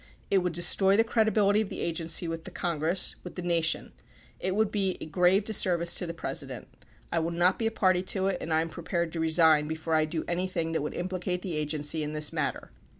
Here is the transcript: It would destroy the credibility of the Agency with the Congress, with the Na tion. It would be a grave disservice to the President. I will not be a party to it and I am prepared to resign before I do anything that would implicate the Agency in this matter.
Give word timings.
It 0.31 0.39
would 0.39 0.53
destroy 0.53 0.97
the 0.97 1.03
credibility 1.03 1.61
of 1.61 1.69
the 1.69 1.81
Agency 1.81 2.27
with 2.27 2.43
the 2.43 2.49
Congress, 2.49 3.17
with 3.23 3.35
the 3.35 3.43
Na 3.43 3.61
tion. 3.61 3.93
It 4.39 4.55
would 4.55 4.71
be 4.71 4.97
a 4.99 5.05
grave 5.05 5.43
disservice 5.43 5.93
to 5.99 6.07
the 6.07 6.13
President. 6.15 6.67
I 7.11 7.19
will 7.19 7.29
not 7.29 7.59
be 7.59 7.67
a 7.67 7.71
party 7.71 8.01
to 8.17 8.25
it 8.25 8.39
and 8.41 8.51
I 8.51 8.61
am 8.61 8.69
prepared 8.69 9.13
to 9.13 9.19
resign 9.19 9.67
before 9.67 9.93
I 9.93 10.05
do 10.05 10.25
anything 10.27 10.71
that 10.71 10.81
would 10.81 10.95
implicate 10.95 11.43
the 11.43 11.55
Agency 11.55 12.01
in 12.01 12.13
this 12.13 12.33
matter. 12.33 12.71